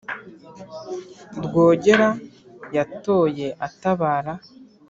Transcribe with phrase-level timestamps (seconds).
[1.43, 2.09] Rwogera
[2.75, 4.33] yatoye atabara